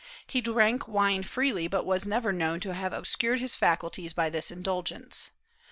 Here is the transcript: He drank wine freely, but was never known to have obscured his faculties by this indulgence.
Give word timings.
He 0.25 0.41
drank 0.41 0.87
wine 0.87 1.21
freely, 1.21 1.67
but 1.67 1.85
was 1.85 2.07
never 2.07 2.33
known 2.33 2.59
to 2.61 2.73
have 2.73 2.91
obscured 2.91 3.39
his 3.39 3.53
faculties 3.53 4.13
by 4.13 4.31
this 4.31 4.49
indulgence. 4.49 5.29